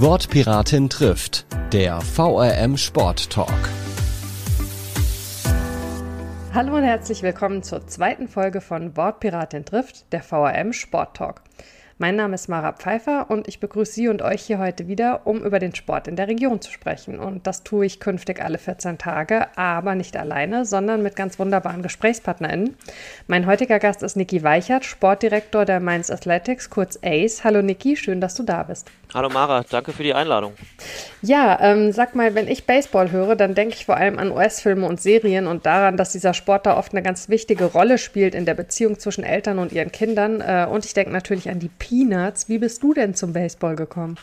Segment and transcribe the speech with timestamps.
[0.00, 3.52] Wortpiratin trifft, der VRM Sport Talk.
[6.54, 11.42] Hallo und herzlich willkommen zur zweiten Folge von Wortpiratin trifft, der VRM Sport Talk.
[12.02, 15.44] Mein Name ist Mara Pfeiffer und ich begrüße Sie und euch hier heute wieder, um
[15.44, 17.18] über den Sport in der Region zu sprechen.
[17.18, 21.82] Und das tue ich künftig alle 14 Tage, aber nicht alleine, sondern mit ganz wunderbaren
[21.82, 22.74] GesprächspartnerInnen.
[23.26, 27.44] Mein heutiger Gast ist Niki Weichert, Sportdirektor der Mainz Athletics, kurz ACE.
[27.44, 28.90] Hallo Niki, schön, dass du da bist.
[29.12, 30.54] Hallo Mara, danke für die Einladung.
[31.20, 34.86] Ja, ähm, sag mal, wenn ich Baseball höre, dann denke ich vor allem an US-Filme
[34.86, 38.46] und Serien und daran, dass dieser Sport da oft eine ganz wichtige Rolle spielt in
[38.46, 40.40] der Beziehung zwischen Eltern und ihren Kindern.
[40.40, 42.48] Äh, und ich denke natürlich an die Peanuts.
[42.48, 44.16] Wie bist du denn zum Baseball gekommen?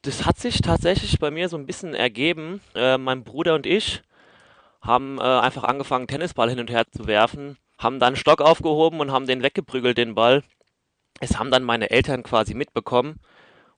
[0.00, 2.62] Das hat sich tatsächlich bei mir so ein bisschen ergeben.
[2.74, 4.02] Äh, mein Bruder und ich
[4.80, 9.00] haben äh, einfach angefangen, Tennisball hin und her zu werfen, haben dann einen Stock aufgehoben
[9.00, 10.42] und haben den weggeprügelt, den Ball.
[11.20, 13.20] Es haben dann meine Eltern quasi mitbekommen.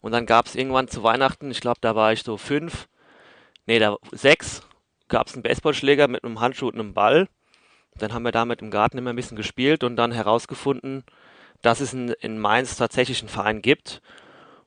[0.01, 2.87] Und dann gab es irgendwann zu Weihnachten, ich glaube, da war ich so fünf,
[3.67, 4.63] nee, da sechs,
[5.09, 7.29] gab es einen Baseballschläger mit einem Handschuh und einem Ball.
[7.97, 11.03] Dann haben wir damit im Garten immer ein bisschen gespielt und dann herausgefunden,
[11.63, 14.03] dass es in, in Mainz tatsächlich einen Verein gibt.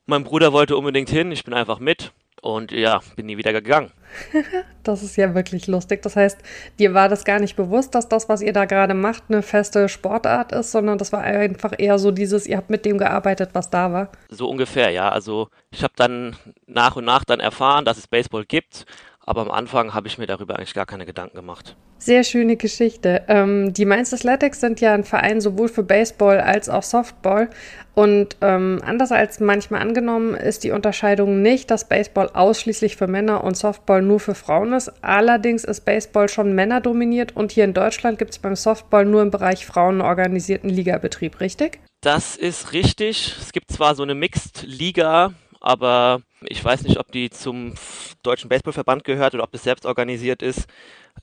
[0.06, 3.90] Mein Bruder wollte unbedingt hin, ich bin einfach mit und ja, bin nie wieder gegangen.
[4.82, 6.02] das ist ja wirklich lustig.
[6.02, 6.38] Das heißt,
[6.78, 9.88] dir war das gar nicht bewusst, dass das, was ihr da gerade macht, eine feste
[9.88, 13.70] Sportart ist, sondern das war einfach eher so dieses, ihr habt mit dem gearbeitet, was
[13.70, 14.12] da war.
[14.28, 15.08] So ungefähr, ja.
[15.08, 18.86] Also ich habe dann nach und nach dann erfahren, dass es Baseball gibt,
[19.26, 21.76] aber am Anfang habe ich mir darüber eigentlich gar keine Gedanken gemacht.
[21.98, 23.24] Sehr schöne Geschichte.
[23.26, 27.50] Ähm, die Mainz Athletics sind ja ein Verein sowohl für Baseball als auch Softball.
[27.94, 33.42] Und ähm, anders als manchmal angenommen ist die Unterscheidung nicht, dass Baseball ausschließlich für Männer
[33.42, 34.92] und Softball nur für Frauen ist.
[35.02, 39.30] Allerdings ist Baseball schon männerdominiert und hier in Deutschland gibt es beim Softball nur im
[39.30, 41.80] Bereich Frauen organisierten Ligabetrieb, richtig?
[42.02, 43.34] Das ist richtig.
[43.40, 47.74] Es gibt zwar so eine Mixed-Liga, aber ich weiß nicht, ob die zum
[48.22, 50.66] Deutschen Baseballverband gehört oder ob das selbst organisiert ist.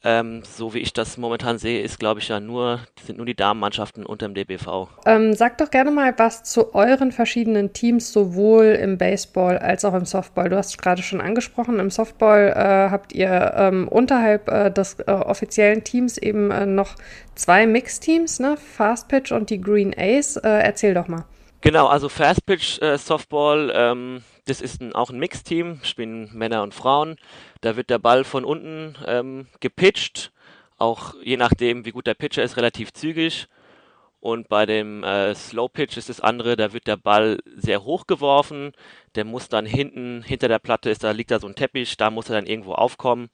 [0.04, 3.36] Ähm, so wie ich das momentan sehe, ist, glaube ich, ja nur, sind nur die
[3.36, 4.90] Damenmannschaften unter dem DBV.
[5.06, 9.94] Ähm, sagt doch gerne mal was zu euren verschiedenen Teams, sowohl im Baseball als auch
[9.94, 10.50] im Softball.
[10.50, 15.00] Du hast es gerade schon angesprochen, im Softball äh, habt ihr ähm, unterhalb äh, des
[15.00, 16.96] äh, offiziellen Teams eben äh, noch
[17.36, 18.58] zwei Mixteams, ne?
[18.58, 20.38] Fast Pitch und die Green Ace.
[20.38, 21.24] Äh, erzähl doch mal.
[21.64, 26.62] Genau, also Fast Pitch äh, Softball, ähm, das ist ein, auch ein Mixteam, spielen Männer
[26.62, 27.16] und Frauen.
[27.62, 30.34] Da wird der Ball von unten ähm, gepitcht,
[30.78, 33.48] auch je nachdem, wie gut der Pitcher ist, relativ zügig.
[34.20, 38.08] Und bei dem äh, Slow Pitch ist das andere, da wird der Ball sehr hoch
[38.08, 38.74] geworfen.
[39.16, 42.10] Der muss dann hinten, hinter der Platte ist, da liegt da so ein Teppich, da
[42.10, 43.30] muss er dann irgendwo aufkommen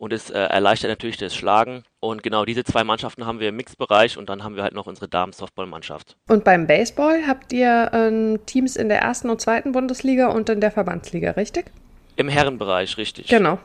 [0.00, 1.82] und es äh, erleichtert natürlich das Schlagen.
[2.00, 4.86] Und genau diese zwei Mannschaften haben wir im Mixbereich und dann haben wir halt noch
[4.86, 6.16] unsere Damen-Softball-Mannschaft.
[6.26, 10.62] Und beim Baseball habt ihr äh, Teams in der ersten und zweiten Bundesliga und in
[10.62, 11.66] der Verbandsliga, richtig?
[12.16, 13.28] Im Herrenbereich, richtig.
[13.28, 13.58] Genau.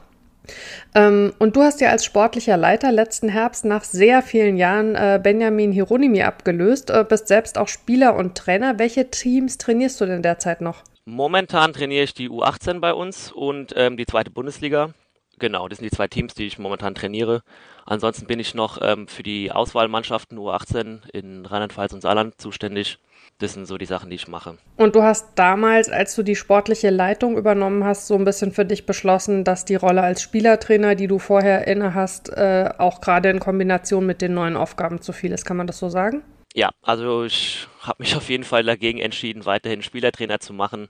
[0.94, 5.20] Ähm, und du hast ja als sportlicher Leiter letzten Herbst nach sehr vielen Jahren äh,
[5.24, 8.78] Benjamin Hieronymi abgelöst, äh, bist selbst auch Spieler und Trainer.
[8.78, 10.84] Welche Teams trainierst du denn derzeit noch?
[11.06, 14.94] Momentan trainiere ich die U18 bei uns und ähm, die zweite Bundesliga.
[15.40, 17.42] Genau, das sind die zwei Teams, die ich momentan trainiere.
[17.86, 23.00] Ansonsten bin ich noch ähm, für die Auswahlmannschaften U18 in Rheinland-Pfalz und Saarland zuständig.
[23.40, 24.58] Das sind so die Sachen, die ich mache.
[24.78, 28.66] Und du hast damals, als du die sportliche Leitung übernommen hast, so ein bisschen für
[28.66, 33.30] dich beschlossen, dass die Rolle als Spielertrainer, die du vorher inne hast, äh, auch gerade
[33.30, 35.46] in Kombination mit den neuen Aufgaben zu viel ist.
[35.46, 36.24] Kann man das so sagen?
[36.54, 40.88] Ja, also ich habe mich auf jeden Fall dagegen entschieden, weiterhin Spielertrainer zu machen.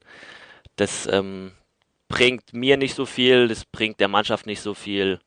[0.76, 1.52] Das ähm,
[2.08, 5.20] bringt mir nicht so viel, das bringt der Mannschaft nicht so viel.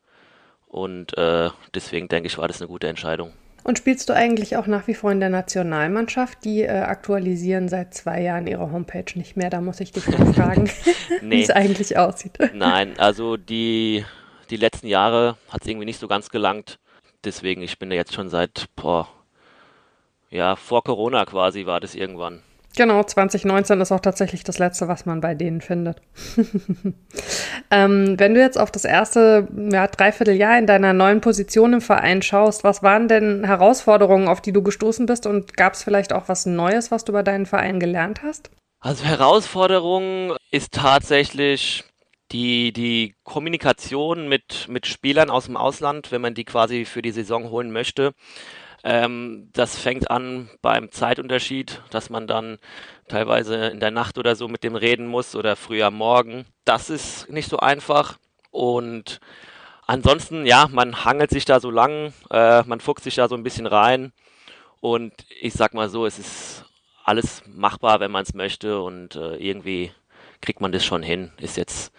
[0.67, 3.33] Und äh, deswegen denke ich, war das eine gute Entscheidung.
[3.63, 6.43] Und spielst du eigentlich auch nach wie vor in der Nationalmannschaft?
[6.45, 9.49] Die äh, aktualisieren seit zwei Jahren ihre Homepage nicht mehr.
[9.49, 10.69] Da muss ich dich mal fragen,
[11.21, 11.37] nee.
[11.37, 12.37] wie es eigentlich aussieht.
[12.53, 14.05] Nein, also die,
[14.49, 16.79] die letzten Jahre hat es irgendwie nicht so ganz gelangt.
[17.25, 19.09] Deswegen, ich bin da jetzt schon seit, boah,
[20.29, 22.41] ja, vor Corona quasi war das irgendwann.
[22.75, 26.01] Genau, 2019 ist auch tatsächlich das letzte, was man bei denen findet.
[27.71, 32.21] ähm, wenn du jetzt auf das erste ja, Dreivierteljahr in deiner neuen Position im Verein
[32.21, 36.29] schaust, was waren denn Herausforderungen, auf die du gestoßen bist und gab es vielleicht auch
[36.29, 38.51] was Neues, was du bei deinen Verein gelernt hast?
[38.81, 41.83] Also Herausforderung ist tatsächlich
[42.31, 47.11] die, die Kommunikation mit, mit Spielern aus dem Ausland, wenn man die quasi für die
[47.11, 48.13] Saison holen möchte.
[48.83, 52.59] Ähm, das fängt an beim Zeitunterschied, dass man dann
[53.07, 56.45] teilweise in der Nacht oder so mit dem reden muss oder früh am Morgen.
[56.65, 58.17] Das ist nicht so einfach.
[58.51, 59.19] Und
[59.85, 63.43] ansonsten, ja, man hangelt sich da so lang, äh, man fuchst sich da so ein
[63.43, 64.13] bisschen rein.
[64.79, 66.65] Und ich sag mal so, es ist
[67.03, 68.81] alles machbar, wenn man es möchte.
[68.81, 69.91] Und äh, irgendwie
[70.41, 71.31] kriegt man das schon hin.
[71.37, 71.91] Ist jetzt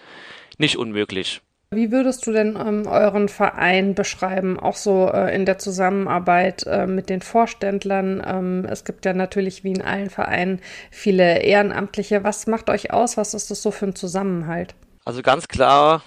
[0.56, 1.42] nicht unmöglich.
[1.72, 6.88] Wie würdest du denn ähm, euren Verein beschreiben, auch so äh, in der Zusammenarbeit äh,
[6.88, 8.20] mit den Vorständlern?
[8.26, 12.24] Ähm, es gibt ja natürlich wie in allen Vereinen viele Ehrenamtliche.
[12.24, 13.16] Was macht euch aus?
[13.16, 14.74] Was ist das so für ein Zusammenhalt?
[15.04, 16.02] Also ganz klar,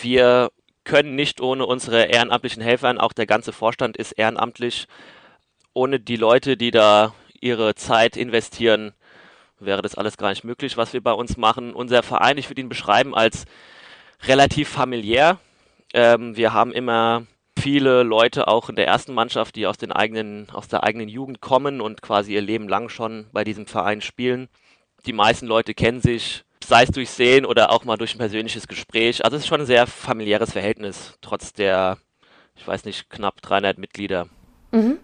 [0.00, 0.50] wir
[0.82, 4.88] können nicht ohne unsere ehrenamtlichen Helfer, auch der ganze Vorstand ist ehrenamtlich.
[5.72, 8.92] Ohne die Leute, die da ihre Zeit investieren,
[9.60, 11.74] wäre das alles gar nicht möglich, was wir bei uns machen.
[11.74, 13.44] Unser Verein, ich würde ihn beschreiben als
[14.22, 15.38] relativ familiär.
[15.94, 17.26] Ähm, wir haben immer
[17.58, 21.40] viele Leute auch in der ersten Mannschaft, die aus den eigenen, aus der eigenen Jugend
[21.40, 24.48] kommen und quasi ihr Leben lang schon bei diesem Verein spielen.
[25.06, 28.66] Die meisten Leute kennen sich, sei es durch Sehen oder auch mal durch ein persönliches
[28.68, 29.24] Gespräch.
[29.24, 31.98] Also es ist schon ein sehr familiäres Verhältnis, trotz der,
[32.56, 34.28] ich weiß nicht, knapp 300 Mitglieder.
[34.72, 34.98] Mhm.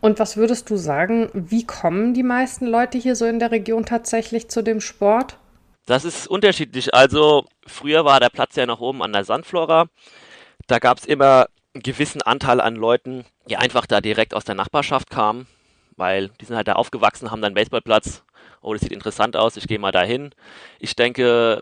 [0.00, 3.84] Und was würdest du sagen, wie kommen die meisten Leute hier so in der Region
[3.84, 5.38] tatsächlich zu dem Sport?
[5.86, 6.94] Das ist unterschiedlich.
[6.94, 9.86] Also früher war der Platz ja noch oben an der Sandflora.
[10.66, 14.54] Da gab es immer einen gewissen Anteil an Leuten, die einfach da direkt aus der
[14.54, 15.46] Nachbarschaft kamen,
[15.96, 18.24] weil die sind halt da aufgewachsen, haben dann einen Baseballplatz.
[18.60, 20.30] Oh, das sieht interessant aus, ich gehe mal dahin.
[20.78, 21.60] Ich denke,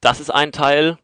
[0.00, 0.98] das ist ein Teil.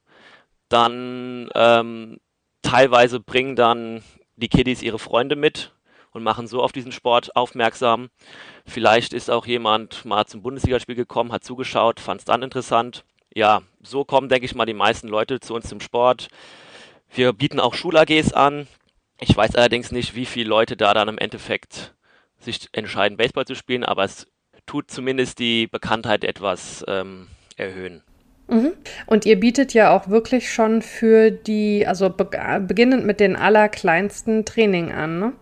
[0.68, 2.20] Dann ähm,
[2.62, 4.02] teilweise bringen dann
[4.36, 5.72] die Kiddies ihre Freunde mit,
[6.12, 8.10] und machen so auf diesen Sport aufmerksam.
[8.66, 13.04] Vielleicht ist auch jemand mal zum Bundesligaspiel gekommen, hat zugeschaut, fand es dann interessant.
[13.34, 16.28] Ja, so kommen, denke ich mal, die meisten Leute zu uns zum Sport.
[17.12, 18.66] Wir bieten auch Schul-AGs an.
[19.20, 21.94] Ich weiß allerdings nicht, wie viele Leute da dann im Endeffekt
[22.38, 24.26] sich entscheiden, Baseball zu spielen, aber es
[24.66, 28.02] tut zumindest die Bekanntheit etwas ähm, erhöhen.
[28.48, 28.72] Mhm.
[29.06, 32.28] Und ihr bietet ja auch wirklich schon für die, also be
[32.66, 35.32] beginnend mit den allerkleinsten Training an, ne?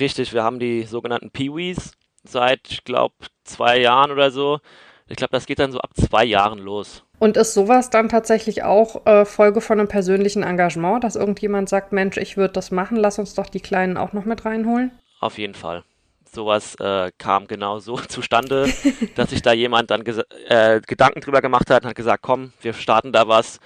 [0.00, 1.92] Richtig, wir haben die sogenannten Peewees
[2.24, 3.14] seit, ich glaube,
[3.44, 4.60] zwei Jahren oder so.
[5.08, 7.04] Ich glaube, das geht dann so ab zwei Jahren los.
[7.18, 11.92] Und ist sowas dann tatsächlich auch äh, Folge von einem persönlichen Engagement, dass irgendjemand sagt,
[11.92, 14.92] Mensch, ich würde das machen, lass uns doch die Kleinen auch noch mit reinholen?
[15.20, 15.84] Auf jeden Fall.
[16.32, 18.72] Sowas äh, kam genau so zustande,
[19.16, 20.02] dass sich da jemand dann
[20.48, 23.60] äh, Gedanken drüber gemacht hat und hat gesagt, komm, wir starten da was,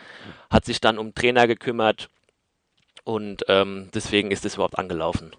[0.51, 2.09] hat sich dann um Trainer gekümmert
[3.05, 5.31] und ähm, deswegen ist es überhaupt angelaufen.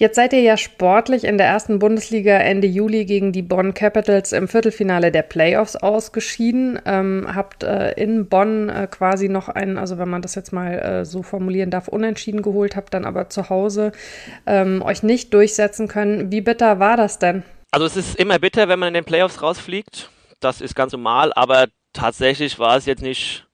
[0.00, 4.32] Jetzt seid ihr ja sportlich in der ersten Bundesliga Ende Juli gegen die Bonn Capitals
[4.32, 6.80] im Viertelfinale der Playoffs ausgeschieden.
[6.86, 10.72] Ähm, habt äh, in Bonn äh, quasi noch einen, also wenn man das jetzt mal
[10.78, 13.92] äh, so formulieren darf, unentschieden geholt, habt dann aber zu Hause
[14.46, 16.32] ähm, euch nicht durchsetzen können.
[16.32, 17.42] Wie bitter war das denn?
[17.70, 20.08] Also es ist immer bitter, wenn man in den Playoffs rausfliegt.
[20.40, 23.46] Das ist ganz normal, aber tatsächlich war es jetzt nicht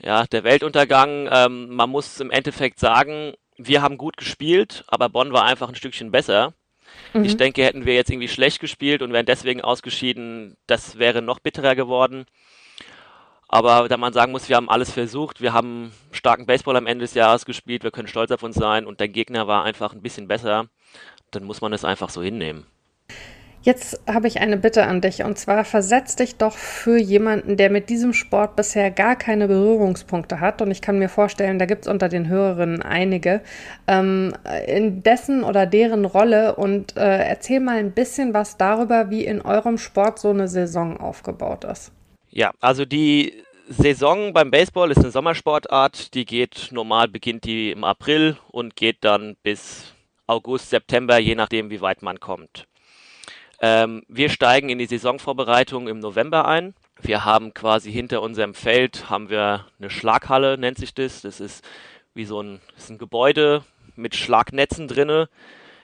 [0.00, 1.28] ja, der Weltuntergang.
[1.30, 5.74] Ähm, man muss im Endeffekt sagen, wir haben gut gespielt, aber Bonn war einfach ein
[5.74, 6.52] Stückchen besser.
[7.12, 7.24] Mhm.
[7.24, 11.38] Ich denke, hätten wir jetzt irgendwie schlecht gespielt und wären deswegen ausgeschieden, das wäre noch
[11.40, 12.26] bitterer geworden.
[13.48, 17.04] Aber da man sagen muss, wir haben alles versucht, wir haben starken Baseball am Ende
[17.04, 20.02] des Jahres gespielt, wir können stolz auf uns sein und der Gegner war einfach ein
[20.02, 20.66] bisschen besser,
[21.30, 22.66] dann muss man es einfach so hinnehmen.
[23.66, 27.68] Jetzt habe ich eine Bitte an dich und zwar versetz dich doch für jemanden, der
[27.68, 31.84] mit diesem Sport bisher gar keine Berührungspunkte hat und ich kann mir vorstellen, da gibt
[31.84, 33.40] es unter den Hörerinnen einige,
[33.88, 34.32] ähm,
[34.68, 39.40] in dessen oder deren Rolle und äh, erzähl mal ein bisschen was darüber, wie in
[39.40, 41.90] eurem Sport so eine Saison aufgebaut ist.
[42.30, 47.82] Ja, also die Saison beim Baseball ist eine Sommersportart, die geht normal, beginnt die im
[47.82, 49.92] April und geht dann bis
[50.28, 52.68] August, September, je nachdem, wie weit man kommt.
[53.60, 56.74] Ähm, wir steigen in die Saisonvorbereitung im November ein.
[57.00, 61.22] Wir haben quasi hinter unserem Feld haben wir eine Schlaghalle, nennt sich das.
[61.22, 61.64] Das ist
[62.14, 65.28] wie so ein, ist ein Gebäude mit Schlagnetzen drinne,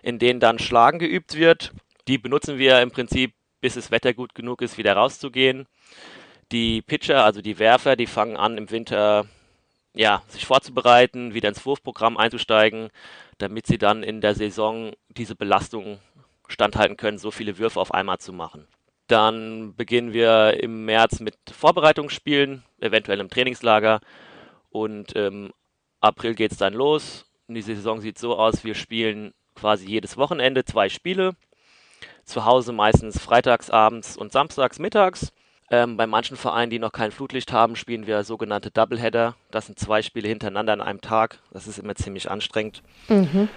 [0.02, 1.72] in denen dann Schlagen geübt wird.
[2.08, 5.66] Die benutzen wir im Prinzip, bis das Wetter gut genug ist, wieder rauszugehen.
[6.50, 9.26] Die Pitcher, also die Werfer, die fangen an im Winter
[9.94, 12.88] ja, sich vorzubereiten, wieder ins Wurfprogramm einzusteigen,
[13.38, 15.98] damit sie dann in der Saison diese Belastung
[16.52, 18.66] standhalten können, so viele Würfe auf einmal zu machen.
[19.08, 24.00] Dann beginnen wir im März mit Vorbereitungsspielen, eventuell im Trainingslager.
[24.70, 25.52] Und im
[26.00, 27.26] April geht es dann los.
[27.48, 31.34] Die Saison sieht so aus, wir spielen quasi jedes Wochenende zwei Spiele.
[32.24, 35.32] Zu Hause meistens freitags abends und samstags mittags.
[35.70, 39.34] Ähm, bei manchen Vereinen, die noch kein Flutlicht haben, spielen wir sogenannte Doubleheader.
[39.50, 41.40] Das sind zwei Spiele hintereinander an einem Tag.
[41.50, 42.82] Das ist immer ziemlich anstrengend.
[43.08, 43.48] Mhm.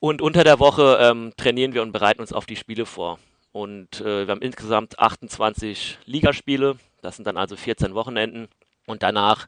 [0.00, 3.18] Und unter der Woche ähm, trainieren wir und bereiten uns auf die Spiele vor.
[3.52, 6.76] Und äh, wir haben insgesamt 28 Ligaspiele.
[7.02, 8.48] Das sind dann also 14 Wochenenden.
[8.86, 9.46] Und danach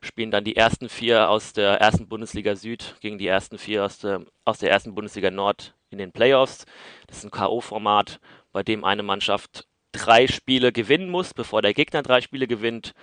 [0.00, 3.98] spielen dann die ersten vier aus der ersten Bundesliga Süd gegen die ersten vier aus
[3.98, 6.64] der, aus der ersten Bundesliga Nord in den Playoffs.
[7.06, 8.18] Das ist ein K.O.-Format,
[8.52, 12.94] bei dem eine Mannschaft drei Spiele gewinnen muss, bevor der Gegner drei Spiele gewinnt.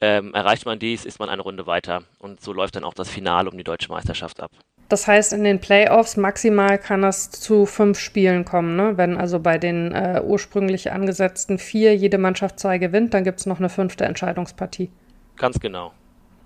[0.00, 2.02] Ähm, erreicht man dies, ist man eine Runde weiter.
[2.18, 4.50] Und so läuft dann auch das Finale um die deutsche Meisterschaft ab.
[4.88, 8.76] Das heißt, in den Playoffs maximal kann es zu fünf Spielen kommen.
[8.76, 8.96] Ne?
[8.96, 13.46] Wenn also bei den äh, ursprünglich angesetzten vier jede Mannschaft zwei gewinnt, dann gibt es
[13.46, 14.90] noch eine fünfte Entscheidungspartie.
[15.36, 15.92] Ganz genau.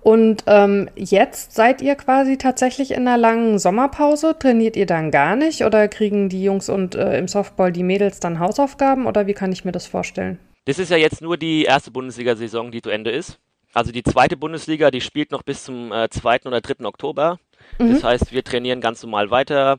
[0.01, 4.37] Und ähm, jetzt seid ihr quasi tatsächlich in einer langen Sommerpause.
[4.39, 8.21] Trainiert ihr dann gar nicht oder kriegen die Jungs und äh, im Softball die Mädels
[8.21, 10.39] dann Hausaufgaben oder wie kann ich mir das vorstellen?
[10.65, 13.39] Das ist ja jetzt nur die erste Bundesliga-Saison, die zu Ende ist.
[13.73, 16.45] Also die zweite Bundesliga, die spielt noch bis zum äh, 2.
[16.45, 16.85] oder 3.
[16.85, 17.39] Oktober.
[17.77, 17.93] Mhm.
[17.93, 19.77] Das heißt, wir trainieren ganz normal weiter.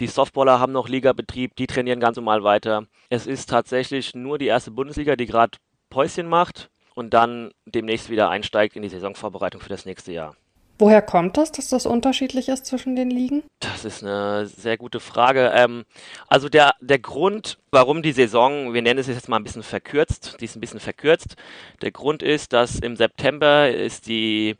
[0.00, 2.84] Die Softballer haben noch Ligabetrieb, die trainieren ganz normal weiter.
[3.08, 5.58] Es ist tatsächlich nur die erste Bundesliga, die gerade
[5.90, 10.36] Päuschen macht und dann demnächst wieder einsteigt in die Saisonvorbereitung für das nächste Jahr.
[10.80, 13.42] Woher kommt das, dass das unterschiedlich ist zwischen den Ligen?
[13.58, 15.52] Das ist eine sehr gute Frage.
[15.54, 15.84] Ähm,
[16.26, 20.38] also der, der Grund, warum die Saison, wir nennen es jetzt mal ein bisschen verkürzt,
[20.40, 21.36] die ist ein bisschen verkürzt.
[21.82, 24.56] Der Grund ist, dass im September ist die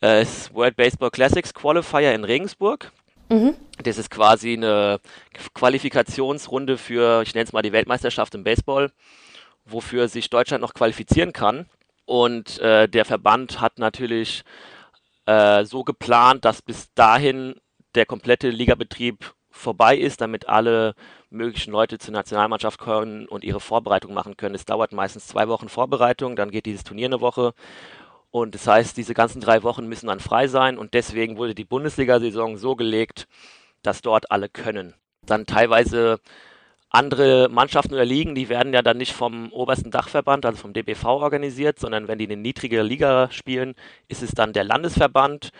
[0.00, 2.92] äh, World Baseball Classics Qualifier in Regensburg.
[3.28, 3.54] Mhm.
[3.82, 5.00] Das ist quasi eine
[5.54, 8.90] Qualifikationsrunde für, ich nenne es mal die Weltmeisterschaft im Baseball
[9.70, 11.66] wofür sich Deutschland noch qualifizieren kann.
[12.04, 14.44] Und äh, der Verband hat natürlich
[15.26, 17.56] äh, so geplant, dass bis dahin
[17.94, 20.94] der komplette Ligabetrieb vorbei ist, damit alle
[21.30, 24.54] möglichen Leute zur Nationalmannschaft kommen und ihre Vorbereitung machen können.
[24.54, 27.52] Es dauert meistens zwei Wochen Vorbereitung, dann geht dieses Turnier eine Woche.
[28.30, 31.64] Und das heißt, diese ganzen drei Wochen müssen dann frei sein und deswegen wurde die
[31.64, 33.26] Bundesliga-Saison so gelegt,
[33.82, 34.94] dass dort alle können.
[35.24, 36.20] Dann teilweise
[36.90, 41.04] andere Mannschaften oder Ligen, die werden ja dann nicht vom obersten Dachverband, also vom DBV
[41.04, 43.74] organisiert, sondern wenn die eine niedrige Liga spielen,
[44.08, 45.50] ist es dann der Landesverband.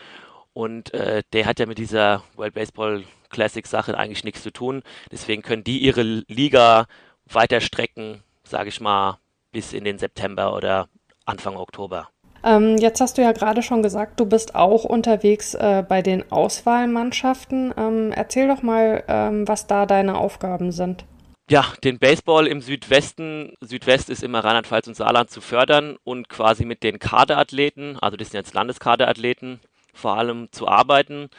[0.55, 4.83] Und äh, der hat ja mit dieser World Baseball Classic Sache eigentlich nichts zu tun.
[5.13, 6.87] Deswegen können die ihre Liga
[7.27, 9.19] weiter strecken, sage ich mal,
[9.53, 10.89] bis in den September oder
[11.27, 12.09] Anfang Oktober.
[12.45, 16.31] Ähm, jetzt hast du ja gerade schon gesagt, du bist auch unterwegs äh, bei den
[16.31, 17.75] Auswahlmannschaften.
[17.77, 21.05] Ähm, erzähl doch mal, ähm, was da deine Aufgaben sind
[21.51, 26.65] ja, den Baseball im Südwesten, Südwest ist immer Rheinland-Pfalz und Saarland zu fördern und quasi
[26.65, 29.61] mit den Kaderathleten, also das sind jetzt Landeskaderathleten,
[29.95, 31.31] vor allem zu arbeiten.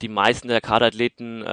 [0.00, 1.44] Die meisten der Kaderathleten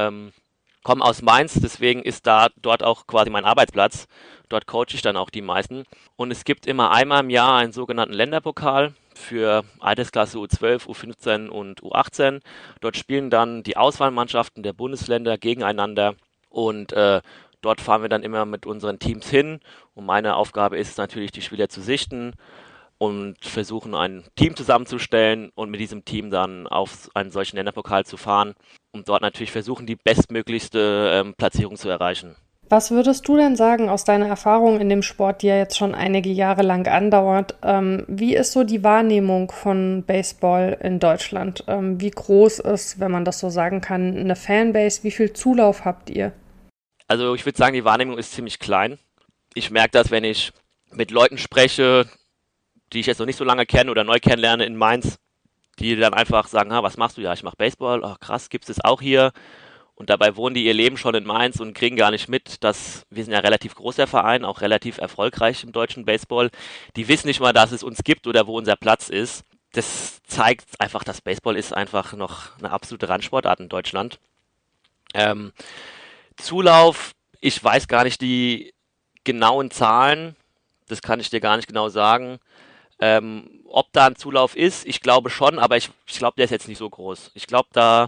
[0.86, 4.08] kommen aus Mainz, deswegen ist da dort auch quasi mein Arbeitsplatz.
[4.50, 5.84] Dort coache ich dann auch die meisten.
[6.16, 11.82] Und es gibt immer einmal im Jahr einen sogenannten Länderpokal für Altersklasse U12, U15 und
[11.82, 12.42] U18.
[12.82, 16.16] Dort spielen dann die Auswahlmannschaften der Bundesländer gegeneinander
[16.50, 17.22] und äh,
[17.62, 19.60] Dort fahren wir dann immer mit unseren Teams hin
[19.96, 22.34] und meine Aufgabe ist natürlich, die Spieler zu sichten
[23.00, 28.18] und versuchen, ein Team zusammenzustellen und mit diesem Team dann auf einen solchen Länderpokal zu
[28.18, 28.54] fahren
[28.96, 32.36] und dort natürlich versuchen, die bestmöglichste ähm, Platzierung zu erreichen.
[32.68, 35.94] Was würdest du denn sagen aus deiner Erfahrung in dem Sport, die ja jetzt schon
[35.94, 37.56] einige Jahre lang andauert?
[37.62, 41.64] Ähm, wie ist so die Wahrnehmung von Baseball in Deutschland?
[41.68, 45.04] Ähm, wie groß ist, wenn man das so sagen kann, eine Fanbase?
[45.04, 46.32] Wie viel Zulauf habt ihr?
[47.08, 48.98] Also ich würde sagen, die Wahrnehmung ist ziemlich klein.
[49.54, 50.52] Ich merke das, wenn ich
[50.92, 52.08] mit Leuten spreche,
[52.94, 55.20] die ich jetzt noch nicht so lange kenne oder neu kennenlerne in Mainz,
[55.80, 57.22] die dann einfach sagen, ah, was machst du?
[57.22, 58.04] Ja, ich mache Baseball.
[58.04, 59.32] Ach krass, gibt es auch hier?
[59.96, 63.04] Und dabei wohnen die ihr Leben schon in Mainz und kriegen gar nicht mit, dass
[63.10, 66.52] wir sind ja relativ großer Verein, auch relativ erfolgreich im deutschen Baseball.
[66.98, 69.46] Die wissen nicht mal, dass es uns gibt oder wo unser Platz ist.
[69.72, 74.20] Das zeigt einfach, dass Baseball ist einfach noch eine absolute Randsportart in Deutschland.
[75.14, 75.54] Ähm,
[76.36, 78.74] Zulauf, ich weiß gar nicht die
[79.24, 80.36] genauen Zahlen,
[80.88, 82.40] das kann ich dir gar nicht genau sagen.
[83.00, 86.52] Ähm, ob da ein Zulauf ist, ich glaube schon, aber ich, ich glaube, der ist
[86.52, 87.32] jetzt nicht so groß.
[87.34, 88.08] Ich glaube, da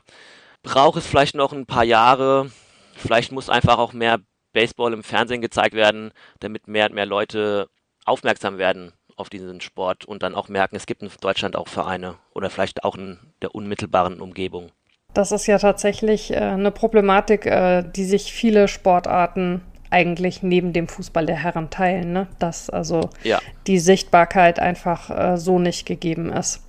[0.63, 2.51] braucht es vielleicht noch ein paar Jahre.
[2.95, 4.19] Vielleicht muss einfach auch mehr
[4.53, 7.69] Baseball im Fernsehen gezeigt werden, damit mehr und mehr Leute
[8.05, 12.15] aufmerksam werden auf diesen Sport und dann auch merken, es gibt in Deutschland auch Vereine
[12.33, 14.71] oder vielleicht auch in der unmittelbaren Umgebung.
[15.13, 20.87] Das ist ja tatsächlich äh, eine Problematik, äh, die sich viele Sportarten eigentlich neben dem
[20.87, 22.27] Fußball der Herren teilen, ne?
[22.39, 23.39] dass also ja.
[23.67, 26.61] die Sichtbarkeit einfach äh, so nicht gegeben ist.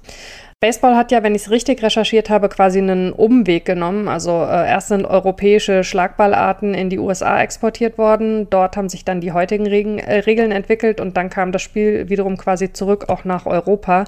[0.61, 4.09] Baseball hat ja, wenn ich es richtig recherchiert habe, quasi einen Umweg genommen.
[4.09, 8.51] Also äh, erst sind europäische Schlagballarten in die USA exportiert worden.
[8.51, 12.09] Dort haben sich dann die heutigen Regen, äh, Regeln entwickelt und dann kam das Spiel
[12.09, 14.05] wiederum quasi zurück auch nach Europa.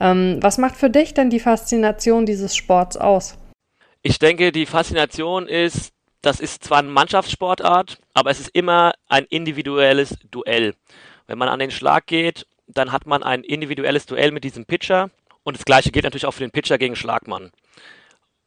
[0.00, 3.38] Ähm, was macht für dich denn die Faszination dieses Sports aus?
[4.02, 5.92] Ich denke, die Faszination ist,
[6.22, 10.74] das ist zwar eine Mannschaftssportart, aber es ist immer ein individuelles Duell.
[11.26, 15.10] Wenn man an den Schlag geht, dann hat man ein individuelles Duell mit diesem Pitcher
[15.42, 17.50] und das gleiche gilt natürlich auch für den Pitcher gegen Schlagmann.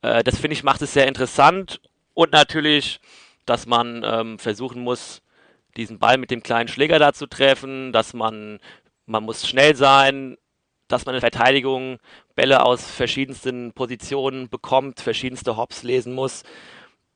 [0.01, 1.81] Äh, das finde ich macht es sehr interessant
[2.13, 2.99] und natürlich,
[3.45, 5.21] dass man ähm, versuchen muss,
[5.75, 8.59] diesen Ball mit dem kleinen Schläger da zu treffen, dass man,
[9.05, 10.37] man muss schnell sein,
[10.87, 11.99] dass man in Verteidigung
[12.35, 16.43] Bälle aus verschiedensten Positionen bekommt, verschiedenste Hops lesen muss.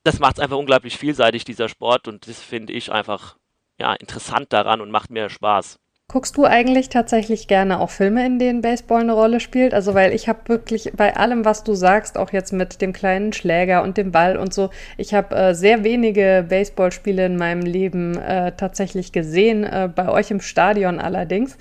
[0.02, 3.36] Das macht es einfach unglaublich vielseitig, dieser Sport, und das finde ich einfach
[3.78, 5.78] ja, interessant daran und macht mir Spaß.
[6.10, 9.72] Guckst du eigentlich tatsächlich gerne auch Filme, in denen Baseball eine Rolle spielt?
[9.72, 13.32] Also, weil ich habe wirklich bei allem, was du sagst, auch jetzt mit dem kleinen
[13.32, 18.18] Schläger und dem Ball und so, ich habe äh, sehr wenige Baseballspiele in meinem Leben
[18.18, 21.56] äh, tatsächlich gesehen, äh, bei euch im Stadion allerdings.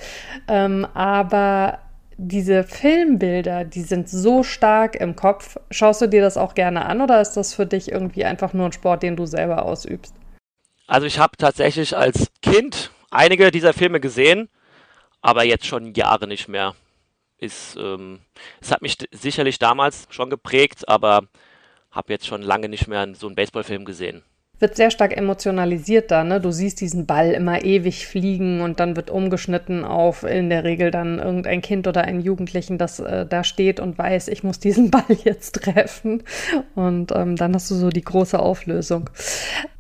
[0.48, 1.78] Ähm, aber
[2.22, 5.56] diese Filmbilder, die sind so stark im Kopf.
[5.72, 8.66] Schaust du dir das auch gerne an oder ist das für dich irgendwie einfach nur
[8.66, 10.14] ein Sport, den du selber ausübst?
[10.86, 14.50] Also ich habe tatsächlich als Kind einige dieser Filme gesehen,
[15.22, 16.76] aber jetzt schon Jahre nicht mehr.
[17.38, 18.20] Ist, ähm,
[18.60, 21.22] es hat mich sicherlich damals schon geprägt, aber
[21.90, 24.24] habe jetzt schon lange nicht mehr so einen Baseballfilm gesehen
[24.60, 26.42] wird sehr stark emotionalisiert da, ne?
[26.42, 30.92] Du siehst diesen Ball immer ewig fliegen und dann wird umgeschnitten auf in der Regel
[30.92, 34.92] dann irgendein Kind oder einen Jugendlichen, das äh, da steht und weiß, ich muss diesen
[34.92, 36.24] Ball jetzt treffen.
[36.76, 39.10] Und ähm, dann hast du so die große Auflösung.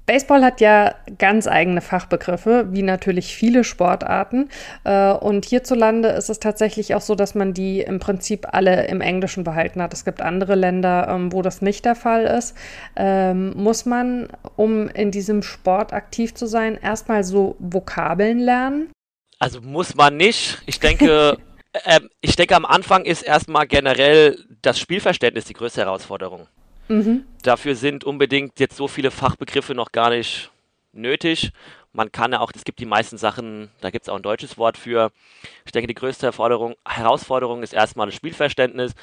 [0.09, 4.49] Baseball hat ja ganz eigene Fachbegriffe, wie natürlich viele Sportarten.
[4.83, 9.01] Äh, und hierzulande ist es tatsächlich auch so, dass man die im Prinzip alle im
[9.01, 9.93] Englischen behalten hat.
[9.93, 12.57] Es gibt andere Länder, ähm, wo das nicht der Fall ist.
[12.95, 18.89] Ähm, muss man, um in diesem Sport aktiv zu sein, erstmal so Vokabeln lernen?
[19.37, 20.59] Also muss man nicht.
[20.65, 21.37] Ich denke,
[21.83, 26.47] äh, ich denke, am Anfang ist erstmal generell das Spielverständnis die größte Herausforderung.
[26.89, 27.25] Mhm.
[27.43, 30.51] Dafür sind unbedingt jetzt so viele Fachbegriffe noch gar nicht
[30.91, 31.51] nötig.
[31.93, 34.57] Man kann ja auch, es gibt die meisten Sachen, da gibt es auch ein deutsches
[34.57, 35.11] Wort für.
[35.65, 36.31] Ich denke, die größte
[36.85, 38.93] Herausforderung ist erstmal das Spielverständnis.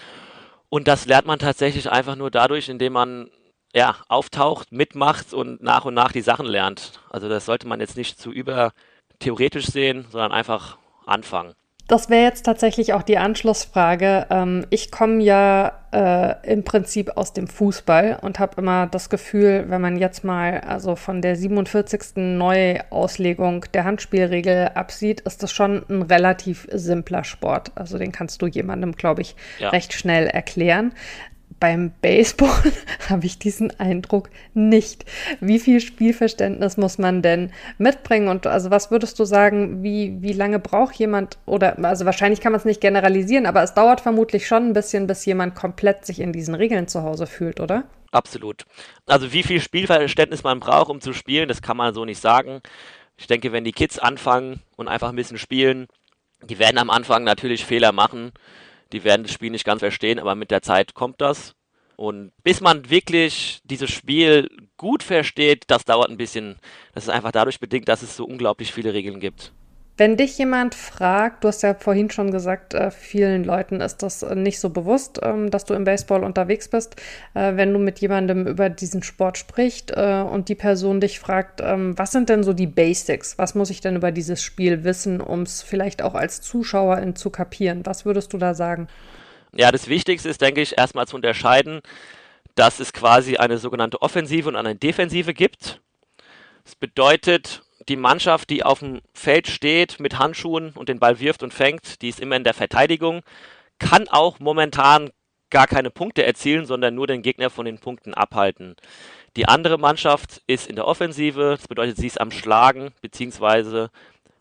[0.68, 3.30] Und das lernt man tatsächlich einfach nur dadurch, indem man
[3.74, 7.00] ja, auftaucht, mitmacht und nach und nach die Sachen lernt.
[7.10, 11.54] Also das sollte man jetzt nicht zu übertheoretisch sehen, sondern einfach anfangen.
[11.88, 14.26] Das wäre jetzt tatsächlich auch die Anschlussfrage.
[14.30, 19.66] Ähm, ich komme ja äh, im Prinzip aus dem Fußball und habe immer das Gefühl,
[19.68, 22.16] wenn man jetzt mal also von der 47.
[22.16, 27.70] Neuauslegung der Handspielregel absieht, ist das schon ein relativ simpler Sport.
[27.76, 29.68] Also den kannst du jemandem, glaube ich, ja.
[29.68, 30.92] recht schnell erklären
[31.58, 32.50] beim Baseball
[33.08, 35.04] habe ich diesen Eindruck nicht.
[35.40, 38.28] Wie viel Spielverständnis muss man denn mitbringen?
[38.28, 42.52] Und also was würdest du sagen, wie, wie lange braucht jemand, oder also wahrscheinlich kann
[42.52, 46.20] man es nicht generalisieren, aber es dauert vermutlich schon ein bisschen, bis jemand komplett sich
[46.20, 47.84] in diesen Regeln zu Hause fühlt, oder?
[48.12, 48.64] Absolut.
[49.06, 52.60] Also wie viel Spielverständnis man braucht, um zu spielen, das kann man so nicht sagen.
[53.16, 55.86] Ich denke, wenn die Kids anfangen und einfach ein bisschen spielen,
[56.42, 58.32] die werden am Anfang natürlich Fehler machen
[58.92, 61.54] die werden das Spiel nicht ganz verstehen, aber mit der Zeit kommt das.
[61.96, 66.56] Und bis man wirklich dieses Spiel gut versteht, das dauert ein bisschen.
[66.92, 69.52] Das ist einfach dadurch bedingt, dass es so unglaublich viele Regeln gibt.
[69.98, 74.22] Wenn dich jemand fragt, du hast ja vorhin schon gesagt, äh, vielen Leuten ist das
[74.22, 76.96] äh, nicht so bewusst, ähm, dass du im Baseball unterwegs bist.
[77.32, 81.96] Äh, wenn du mit jemandem über diesen Sport sprichst und die Person dich fragt, ähm,
[81.98, 83.38] was sind denn so die Basics?
[83.38, 87.30] Was muss ich denn über dieses Spiel wissen, um es vielleicht auch als Zuschauerin zu
[87.30, 87.86] kapieren?
[87.86, 88.88] Was würdest du da sagen?
[89.54, 91.80] Ja, das Wichtigste ist, denke ich, erstmal zu unterscheiden,
[92.54, 95.80] dass es quasi eine sogenannte Offensive und eine Defensive gibt.
[96.64, 101.42] Das bedeutet, die Mannschaft, die auf dem Feld steht mit Handschuhen und den Ball wirft
[101.42, 103.22] und fängt, die ist immer in der Verteidigung,
[103.78, 105.10] kann auch momentan
[105.50, 108.74] gar keine Punkte erzielen, sondern nur den Gegner von den Punkten abhalten.
[109.36, 113.88] Die andere Mannschaft ist in der Offensive, das bedeutet, sie ist am Schlagen bzw.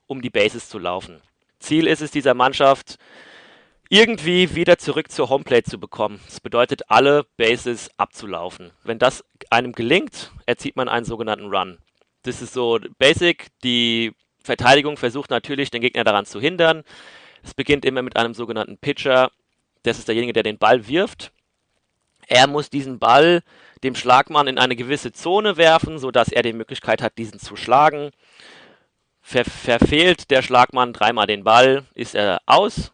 [0.08, 1.22] um die Bases zu laufen.
[1.60, 2.98] Ziel ist es dieser Mannschaft,
[3.90, 6.20] irgendwie wieder zurück zur Homeplate zu bekommen.
[6.26, 8.72] Das bedeutet, alle Bases abzulaufen.
[8.84, 11.78] Wenn das einem gelingt, erzielt man einen sogenannten Run.
[12.26, 13.48] Das ist so basic.
[13.64, 14.12] Die
[14.44, 16.84] Verteidigung versucht natürlich, den Gegner daran zu hindern.
[17.44, 19.32] Es beginnt immer mit einem sogenannten Pitcher.
[19.84, 21.32] Das ist derjenige, der den Ball wirft.
[22.28, 23.44] Er muss diesen Ball
[23.84, 28.10] dem Schlagmann in eine gewisse Zone werfen, sodass er die Möglichkeit hat, diesen zu schlagen.
[29.22, 32.92] Ver verfehlt der Schlagmann dreimal den Ball, ist er aus.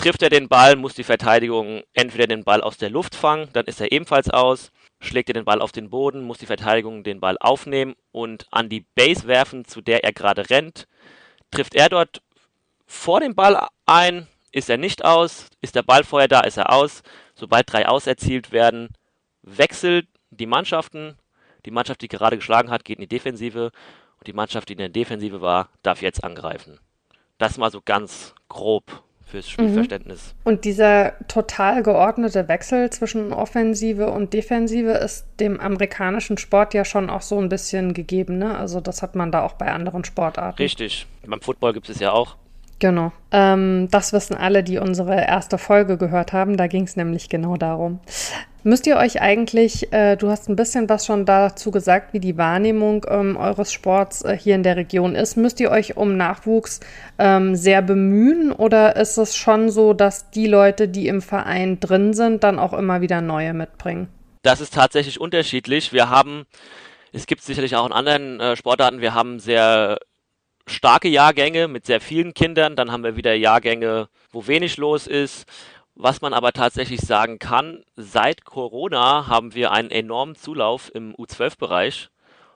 [0.00, 3.66] Trifft er den Ball, muss die Verteidigung entweder den Ball aus der Luft fangen, dann
[3.66, 7.20] ist er ebenfalls aus schlägt er den Ball auf den Boden, muss die Verteidigung den
[7.20, 10.86] Ball aufnehmen und an die Base werfen, zu der er gerade rennt.
[11.50, 12.22] Trifft er dort
[12.86, 16.72] vor dem Ball ein, ist er nicht aus, ist der Ball vorher da, ist er
[16.72, 17.02] aus.
[17.34, 18.90] Sobald drei aus erzielt werden,
[19.42, 21.16] wechselt die Mannschaften.
[21.64, 23.70] Die Mannschaft, die gerade geschlagen hat, geht in die Defensive
[24.18, 26.78] und die Mannschaft, die in der Defensive war, darf jetzt angreifen.
[27.38, 30.34] Das mal so ganz grob fürs Spielverständnis.
[30.34, 30.50] Mhm.
[30.50, 37.10] Und dieser total geordnete Wechsel zwischen Offensive und Defensive ist dem amerikanischen Sport ja schon
[37.10, 38.56] auch so ein bisschen gegeben, ne?
[38.56, 40.58] Also das hat man da auch bei anderen Sportarten.
[40.58, 41.06] Richtig.
[41.26, 42.36] Beim Football gibt es ja auch.
[42.80, 43.12] Genau.
[43.30, 46.56] Ähm, das wissen alle, die unsere erste Folge gehört haben.
[46.56, 48.00] Da ging es nämlich genau darum.
[48.62, 52.36] Müsst ihr euch eigentlich, äh, du hast ein bisschen was schon dazu gesagt, wie die
[52.36, 55.36] Wahrnehmung ähm, eures Sports äh, hier in der Region ist.
[55.36, 56.80] Müsst ihr euch um Nachwuchs
[57.18, 62.12] ähm, sehr bemühen oder ist es schon so, dass die Leute, die im Verein drin
[62.12, 64.08] sind, dann auch immer wieder neue mitbringen?
[64.42, 65.92] Das ist tatsächlich unterschiedlich.
[65.92, 66.46] Wir haben,
[67.12, 69.98] es gibt sicherlich auch in anderen äh, Sportarten, wir haben sehr
[70.70, 75.46] starke Jahrgänge mit sehr vielen Kindern, dann haben wir wieder Jahrgänge, wo wenig los ist.
[75.94, 82.08] Was man aber tatsächlich sagen kann, seit Corona haben wir einen enormen Zulauf im U12-Bereich,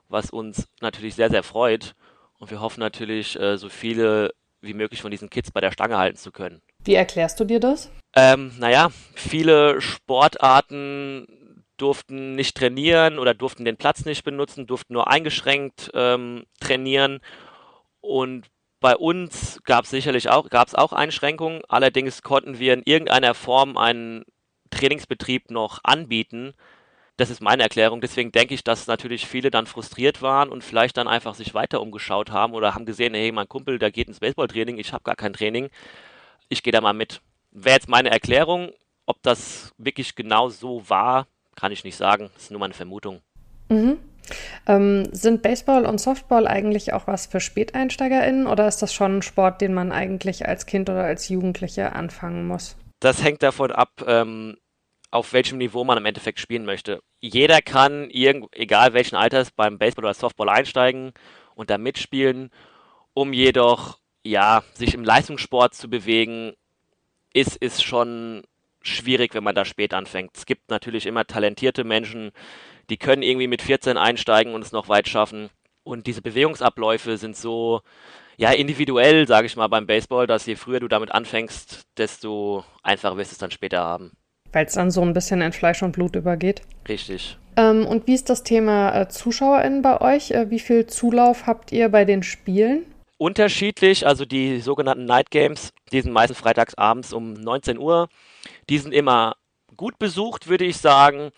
[0.08, 1.94] was uns natürlich sehr, sehr freut.
[2.38, 5.98] Und wir hoffen natürlich, äh, so viele wie möglich von diesen Kids bei der Stange
[5.98, 6.62] halten zu können.
[6.82, 7.90] Wie erklärst du dir das?
[8.16, 11.26] Ähm, naja, viele Sportarten
[11.76, 17.20] durften nicht trainieren oder durften den Platz nicht benutzen, durften nur eingeschränkt ähm, trainieren.
[18.04, 21.62] Und bei uns gab es sicherlich auch, gab es auch Einschränkungen.
[21.68, 24.24] Allerdings konnten wir in irgendeiner Form einen
[24.68, 26.52] Trainingsbetrieb noch anbieten.
[27.16, 28.02] Das ist meine Erklärung.
[28.02, 31.80] Deswegen denke ich, dass natürlich viele dann frustriert waren und vielleicht dann einfach sich weiter
[31.80, 35.16] umgeschaut haben oder haben gesehen, hey, mein Kumpel, der geht ins Baseballtraining, ich habe gar
[35.16, 35.70] kein Training.
[36.50, 37.22] Ich gehe da mal mit.
[37.52, 38.70] Wäre jetzt meine Erklärung.
[39.06, 42.30] Ob das wirklich genau so war, kann ich nicht sagen.
[42.34, 43.22] Das ist nur meine Vermutung.
[43.70, 43.98] Mhm.
[44.66, 49.22] Ähm, sind Baseball und Softball eigentlich auch was für SpäteinsteigerInnen oder ist das schon ein
[49.22, 52.76] Sport, den man eigentlich als Kind oder als Jugendliche anfangen muss?
[53.00, 54.56] Das hängt davon ab, ähm,
[55.10, 57.00] auf welchem Niveau man im Endeffekt spielen möchte.
[57.20, 61.12] Jeder kann, egal welchen Alters, beim Baseball oder Softball einsteigen
[61.54, 62.50] und da mitspielen.
[63.12, 66.54] Um jedoch, ja, sich im Leistungssport zu bewegen,
[67.32, 68.42] ist, ist schon
[68.82, 70.36] schwierig, wenn man da spät anfängt.
[70.36, 72.32] Es gibt natürlich immer talentierte Menschen,
[72.90, 75.50] die können irgendwie mit 14 einsteigen und es noch weit schaffen.
[75.82, 77.82] Und diese Bewegungsabläufe sind so,
[78.36, 83.16] ja, individuell, sage ich mal, beim Baseball, dass je früher du damit anfängst, desto einfacher
[83.16, 84.12] wirst du es dann später haben.
[84.52, 86.62] Weil es dann so ein bisschen in Fleisch und Blut übergeht.
[86.88, 87.38] Richtig.
[87.56, 90.30] Ähm, und wie ist das Thema äh, ZuschauerInnen bei euch?
[90.30, 92.86] Äh, wie viel Zulauf habt ihr bei den Spielen?
[93.18, 98.08] Unterschiedlich, also die sogenannten Night Games, die sind meistens freitags abends um 19 Uhr.
[98.68, 99.36] Die sind immer
[99.76, 101.30] gut besucht, würde ich sagen.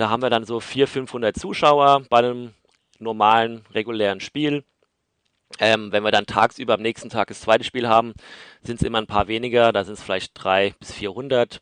[0.00, 2.54] Da haben wir dann so 400, 500 Zuschauer bei einem
[3.00, 4.64] normalen, regulären Spiel.
[5.58, 8.14] Ähm, wenn wir dann tagsüber am nächsten Tag das zweite Spiel haben,
[8.62, 11.60] sind es immer ein paar weniger, da sind es vielleicht 300 bis 400.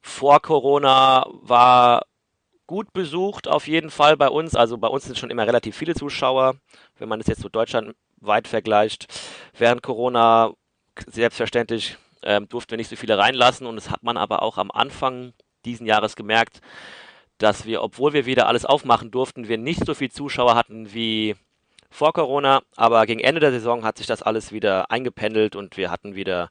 [0.00, 2.06] Vor Corona war
[2.66, 4.54] gut besucht auf jeden Fall bei uns.
[4.54, 6.54] Also bei uns sind schon immer relativ viele Zuschauer,
[6.96, 9.12] wenn man das jetzt so deutschlandweit vergleicht.
[9.58, 10.54] Während Corona
[11.06, 14.70] selbstverständlich ähm, durften wir nicht so viele reinlassen und das hat man aber auch am
[14.70, 15.34] Anfang
[15.66, 16.62] diesen Jahres gemerkt,
[17.42, 21.34] dass wir, obwohl wir wieder alles aufmachen durften, wir nicht so viele Zuschauer hatten wie
[21.90, 25.90] vor Corona, aber gegen Ende der Saison hat sich das alles wieder eingependelt und wir
[25.90, 26.50] hatten wieder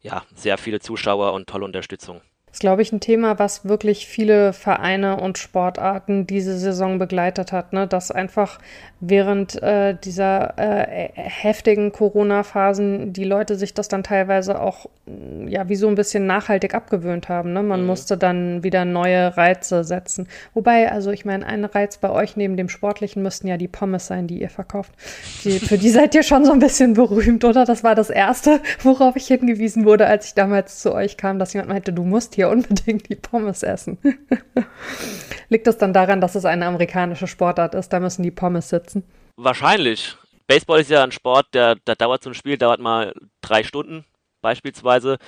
[0.00, 2.20] ja, sehr viele Zuschauer und tolle Unterstützung.
[2.52, 7.50] Das ist, glaube ich, ein Thema, was wirklich viele Vereine und Sportarten diese Saison begleitet
[7.50, 7.72] hat.
[7.72, 7.86] Ne?
[7.86, 8.58] Dass einfach
[9.00, 14.86] während äh, dieser äh, heftigen Corona-Phasen die Leute sich das dann teilweise auch
[15.46, 17.52] ja wie so ein bisschen nachhaltig abgewöhnt haben.
[17.52, 17.62] Ne?
[17.62, 17.86] Man mhm.
[17.86, 20.28] musste dann wieder neue Reize setzen.
[20.54, 24.06] Wobei, also ich meine, ein Reiz bei euch neben dem Sportlichen müssten ja die Pommes
[24.06, 24.92] sein, die ihr verkauft.
[25.44, 27.64] Die, für die seid ihr schon so ein bisschen berühmt, oder?
[27.64, 31.52] Das war das Erste, worauf ich hingewiesen wurde, als ich damals zu euch kam, dass
[31.52, 33.98] jemand meinte, du musst hier hier unbedingt die Pommes essen.
[35.48, 37.90] Liegt das dann daran, dass es eine amerikanische Sportart ist?
[37.90, 39.04] Da müssen die Pommes sitzen.
[39.36, 40.16] Wahrscheinlich.
[40.48, 44.04] Baseball ist ja ein Sport, der, der dauert so ein Spiel, dauert mal drei Stunden
[44.40, 45.18] beispielsweise.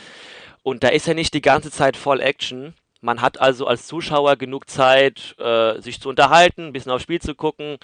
[0.63, 2.75] Und da ist ja nicht die ganze Zeit voll Action.
[3.01, 7.21] Man hat also als Zuschauer genug Zeit, äh, sich zu unterhalten, ein bisschen aufs Spiel
[7.21, 7.77] zu gucken.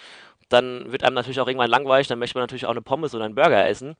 [0.48, 3.26] Dann wird einem natürlich auch irgendwann langweilig, dann möchte man natürlich auch eine Pommes oder
[3.26, 3.94] einen Burger essen.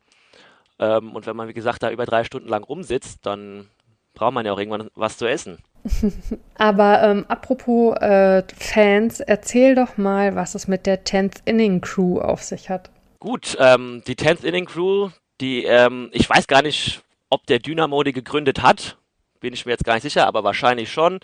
[0.81, 3.69] Ähm, und wenn man, wie gesagt, da über drei Stunden lang rumsitzt, dann
[4.15, 5.59] braucht man ja auch irgendwann was zu essen.
[6.55, 12.21] Aber ähm, apropos äh, Fans, erzähl doch mal, was es mit der 10th Inning Crew
[12.21, 12.91] auf sich hat.
[13.19, 18.03] Gut, ähm, die 10th Inning Crew, die, ähm, ich weiß gar nicht, ob der Dynamo
[18.03, 18.99] die gegründet hat,
[19.41, 21.21] bin ich mir jetzt gar nicht sicher, aber wahrscheinlich schon.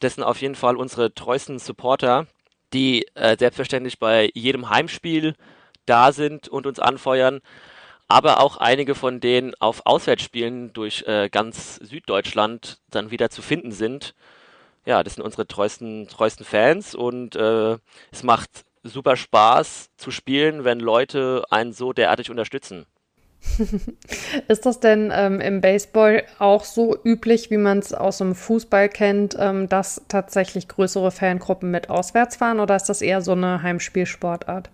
[0.00, 2.26] Das sind auf jeden Fall unsere treuesten Supporter,
[2.72, 5.34] die äh, selbstverständlich bei jedem Heimspiel
[5.86, 7.40] da sind und uns anfeuern
[8.10, 13.70] aber auch einige von denen auf Auswärtsspielen durch äh, ganz Süddeutschland dann wieder zu finden
[13.70, 14.14] sind.
[14.84, 17.78] Ja, das sind unsere treuesten, treuesten Fans und äh,
[18.10, 22.86] es macht super Spaß zu spielen, wenn Leute einen so derartig unterstützen.
[24.48, 28.88] Ist das denn ähm, im Baseball auch so üblich, wie man es aus dem Fußball
[28.88, 33.62] kennt, ähm, dass tatsächlich größere Fangruppen mit auswärts fahren oder ist das eher so eine
[33.62, 34.68] Heimspielsportart?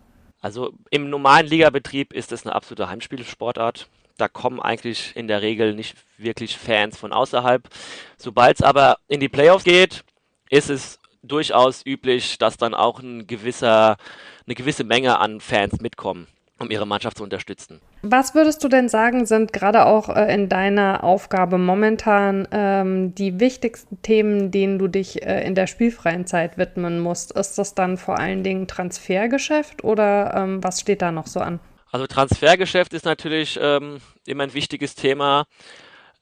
[0.46, 3.88] Also im normalen Ligabetrieb ist es eine absolute Heimspielsportart.
[4.16, 7.68] Da kommen eigentlich in der Regel nicht wirklich Fans von außerhalb.
[8.16, 10.04] Sobald es aber in die Playoffs geht,
[10.48, 13.96] ist es durchaus üblich, dass dann auch ein gewisser,
[14.46, 17.80] eine gewisse Menge an Fans mitkommen um ihre Mannschaft zu unterstützen.
[18.02, 23.40] Was würdest du denn sagen, sind gerade auch äh, in deiner Aufgabe momentan ähm, die
[23.40, 27.32] wichtigsten Themen, denen du dich äh, in der spielfreien Zeit widmen musst?
[27.32, 31.60] Ist das dann vor allen Dingen Transfergeschäft oder ähm, was steht da noch so an?
[31.90, 35.46] Also Transfergeschäft ist natürlich ähm, immer ein wichtiges Thema.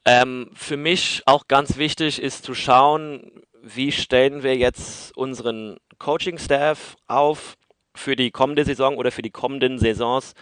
[0.04, 3.30] Ähm, für mich auch ganz wichtig ist zu schauen,
[3.62, 7.56] wie stellen wir jetzt unseren Coaching-Staff auf,
[7.94, 10.35] für die kommende Saison oder für die kommenden Saisons,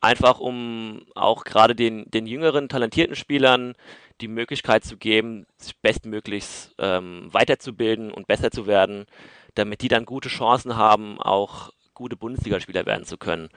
[0.00, 3.74] einfach um auch gerade den, den jüngeren, talentierten Spielern
[4.20, 9.06] die Möglichkeit zu geben, sich bestmöglichst ähm, weiterzubilden und besser zu werden,
[9.54, 13.48] damit die dann gute Chancen haben, auch gute Bundesligaspieler werden zu können.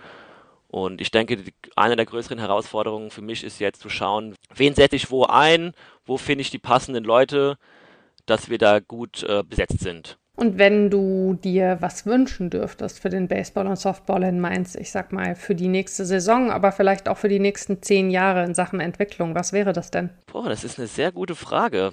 [0.69, 1.43] Und ich denke,
[1.75, 5.73] eine der größeren Herausforderungen für mich ist jetzt zu schauen, wen setze ich wo ein,
[6.05, 7.57] wo finde ich die passenden Leute,
[8.25, 10.17] dass wir da gut äh, besetzt sind.
[10.37, 14.91] Und wenn du dir was wünschen dürftest für den Baseball und Softball in Mainz, ich
[14.91, 18.53] sag mal für die nächste Saison, aber vielleicht auch für die nächsten zehn Jahre in
[18.53, 20.11] Sachen Entwicklung, was wäre das denn?
[20.31, 21.91] Boah, das ist eine sehr gute Frage.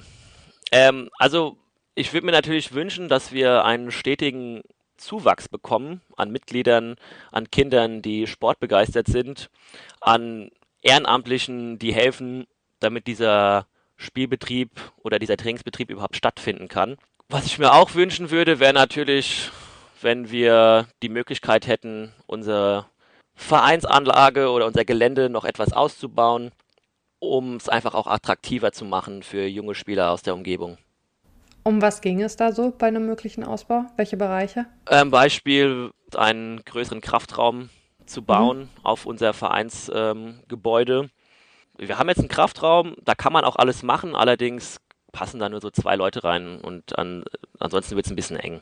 [0.70, 1.56] Ähm, also
[1.94, 4.60] ich würde mir natürlich wünschen, dass wir einen stetigen
[4.98, 6.96] Zuwachs bekommen an Mitgliedern,
[7.32, 9.48] an Kindern, die sportbegeistert sind,
[10.02, 10.50] an
[10.82, 12.46] Ehrenamtlichen, die helfen,
[12.78, 14.70] damit dieser Spielbetrieb
[15.02, 16.98] oder dieser Trainingsbetrieb überhaupt stattfinden kann.
[17.28, 19.50] Was ich mir auch wünschen würde, wäre natürlich,
[20.02, 22.86] wenn wir die Möglichkeit hätten, unsere
[23.34, 26.52] Vereinsanlage oder unser Gelände noch etwas auszubauen,
[27.18, 30.78] um es einfach auch attraktiver zu machen für junge Spieler aus der Umgebung.
[31.64, 33.86] Um was ging es da so bei einem möglichen Ausbau?
[33.96, 34.66] Welche Bereiche?
[34.90, 37.70] Ähm, Beispiel, einen größeren Kraftraum
[38.04, 38.68] zu bauen mhm.
[38.82, 41.08] auf unser Vereinsgebäude.
[41.78, 44.76] Ähm, wir haben jetzt einen Kraftraum, da kann man auch alles machen, allerdings
[45.14, 47.24] passen da nur so zwei Leute rein und an,
[47.58, 48.60] ansonsten wird es ein bisschen eng.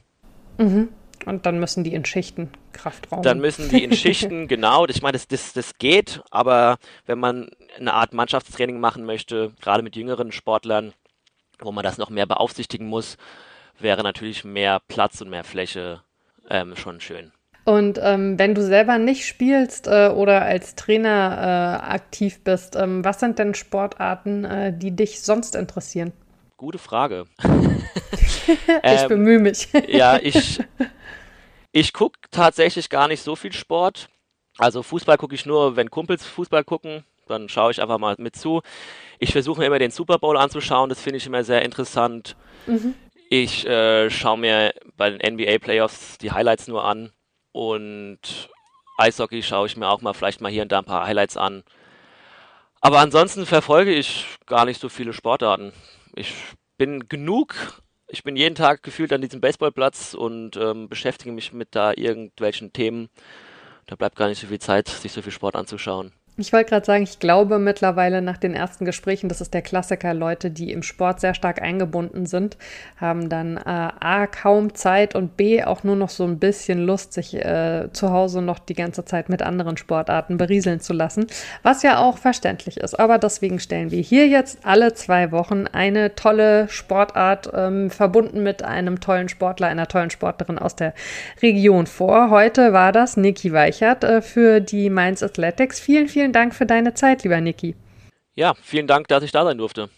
[0.58, 0.88] Mhm.
[1.24, 3.22] Und dann müssen die in Schichten Kraftraum.
[3.22, 4.86] Dann müssen die in Schichten, genau.
[4.86, 9.82] Ich meine, das, das, das geht, aber wenn man eine Art Mannschaftstraining machen möchte, gerade
[9.82, 10.92] mit jüngeren Sportlern,
[11.60, 13.16] wo man das noch mehr beaufsichtigen muss,
[13.78, 16.02] wäre natürlich mehr Platz und mehr Fläche
[16.50, 17.32] ähm, schon schön.
[17.64, 23.04] Und ähm, wenn du selber nicht spielst äh, oder als Trainer äh, aktiv bist, ähm,
[23.04, 26.12] was sind denn Sportarten, äh, die dich sonst interessieren?
[26.62, 27.26] Gute Frage.
[27.42, 29.66] ich ähm, bemühe mich.
[29.88, 30.60] ja, ich,
[31.72, 34.08] ich gucke tatsächlich gar nicht so viel Sport.
[34.58, 37.02] Also Fußball gucke ich nur, wenn Kumpels Fußball gucken.
[37.26, 38.62] Dann schaue ich einfach mal mit zu.
[39.18, 40.88] Ich versuche mir immer den Super Bowl anzuschauen.
[40.88, 42.36] Das finde ich immer sehr interessant.
[42.68, 42.94] Mhm.
[43.28, 47.10] Ich äh, schaue mir bei den NBA Playoffs die Highlights nur an.
[47.50, 48.50] Und
[48.98, 51.64] Eishockey schaue ich mir auch mal vielleicht mal hier und da ein paar Highlights an.
[52.80, 55.72] Aber ansonsten verfolge ich gar nicht so viele Sportarten
[56.14, 56.34] ich
[56.78, 61.68] bin genug, ich bin jeden Tag gefühlt an diesem Baseballplatz und ähm, beschäftige mich mit
[61.74, 63.08] da irgendwelchen Themen.
[63.86, 66.12] Da bleibt gar nicht so viel Zeit, sich so viel Sport anzuschauen.
[66.38, 70.14] Ich wollte gerade sagen, ich glaube mittlerweile nach den ersten Gesprächen, das ist der Klassiker,
[70.14, 72.56] Leute, die im Sport sehr stark eingebunden sind,
[72.96, 77.12] haben dann äh, A, kaum Zeit und B, auch nur noch so ein bisschen Lust,
[77.12, 81.26] sich äh, zu Hause noch die ganze Zeit mit anderen Sportarten berieseln zu lassen,
[81.62, 82.98] was ja auch verständlich ist.
[82.98, 88.62] Aber deswegen stellen wir hier jetzt alle zwei Wochen eine tolle Sportart ähm, verbunden mit
[88.62, 90.94] einem tollen Sportler, einer tollen Sportlerin aus der
[91.42, 92.30] Region vor.
[92.30, 95.78] Heute war das Niki Weichert äh, für die Mainz Athletics.
[95.78, 97.74] Vielen, vielen vielen Dank für deine Zeit, lieber Niki.
[98.36, 99.88] Ja, vielen Dank, dass ich da sein durfte.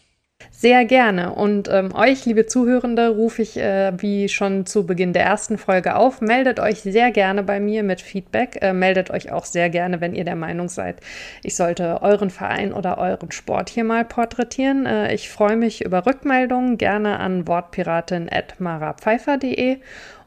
[0.51, 1.35] Sehr gerne.
[1.35, 5.97] Und ähm, euch, liebe Zuhörende, rufe ich äh, wie schon zu Beginn der ersten Folge
[5.97, 6.23] auf.
[6.23, 8.57] Meldet euch sehr gerne bei mir mit Feedback.
[8.63, 11.01] Äh, meldet euch auch sehr gerne, wenn ihr der Meinung seid,
[11.43, 14.87] ich sollte euren Verein oder euren Sport hier mal porträtieren.
[14.87, 19.77] Äh, ich freue mich über Rückmeldungen gerne an wortpiratin.marapfeifer.de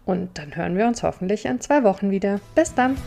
[0.07, 2.39] und dann hören wir uns hoffentlich in zwei Wochen wieder.
[2.55, 2.97] Bis dann.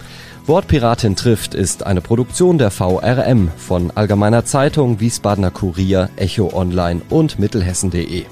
[0.47, 7.39] Wortpiratin trifft ist eine Produktion der VRM von Allgemeiner Zeitung, Wiesbadener Kurier, Echo Online und
[7.39, 8.25] Mittelhessen.de.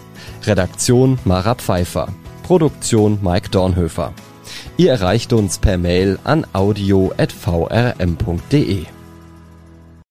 [0.44, 2.09] Redaktion Mara Pfeiffer.
[2.42, 4.12] Produktion Mike Dornhöfer.
[4.76, 7.18] Ihr erreicht uns per Mail an audio.vrm.de.